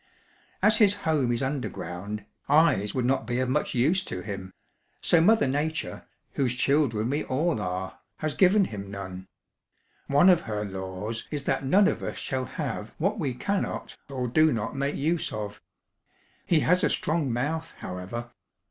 [0.63, 4.51] "As his home is underground, eyes would not be of much use to him,
[4.99, 9.27] so Mother Nature, whose children we all are, has given him none.
[10.07, 14.27] One of her laws is that none of us shall have what we cannot or
[14.27, 15.61] do not make use of.
[16.47, 18.31] He has a strong mouth, however.